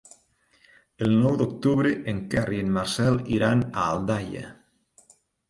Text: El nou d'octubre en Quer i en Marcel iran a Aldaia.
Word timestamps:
El 1.07 1.11
nou 1.25 1.35
d'octubre 1.41 1.91
en 2.13 2.23
Quer 2.31 2.47
i 2.57 2.63
en 2.63 2.73
Marcel 2.79 3.21
iran 3.37 3.63
a 3.69 3.85
Aldaia. 3.93 4.45